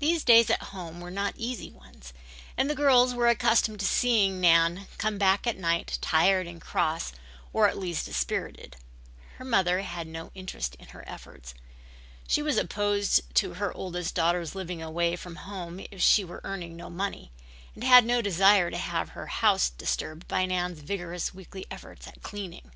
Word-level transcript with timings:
These 0.00 0.24
days 0.24 0.50
at 0.50 0.60
home 0.74 1.00
were 1.00 1.08
not 1.12 1.34
easy 1.36 1.70
ones, 1.70 2.12
and 2.56 2.68
the 2.68 2.74
girls 2.74 3.14
were 3.14 3.28
accustomed 3.28 3.78
to 3.78 3.86
seeing 3.86 4.40
Nan 4.40 4.88
come 4.98 5.18
back 5.18 5.46
at 5.46 5.56
night 5.56 5.98
tired 6.00 6.48
and 6.48 6.60
cross 6.60 7.12
or 7.52 7.68
at 7.68 7.78
least 7.78 8.06
dispirited. 8.06 8.74
Her 9.36 9.44
mother 9.44 9.82
had 9.82 10.08
no 10.08 10.32
interest 10.34 10.74
in 10.80 10.88
her 10.88 11.08
efforts. 11.08 11.54
She 12.26 12.42
was 12.42 12.56
opposed 12.56 13.20
to 13.36 13.54
her 13.54 13.72
oldest 13.72 14.16
daughter's 14.16 14.56
living 14.56 14.82
away 14.82 15.14
from 15.14 15.36
home 15.36 15.78
if 15.92 16.02
she 16.02 16.24
were 16.24 16.40
earning 16.42 16.74
no 16.74 16.90
money, 16.90 17.30
and 17.76 17.84
had 17.84 18.04
no 18.04 18.20
desire 18.20 18.68
to 18.68 18.76
have 18.76 19.10
her 19.10 19.28
house 19.28 19.70
disturbed 19.70 20.26
by 20.26 20.44
Nan's 20.44 20.80
vigorous 20.80 21.32
weekly 21.32 21.66
efforts 21.70 22.08
at 22.08 22.20
cleaning. 22.20 22.72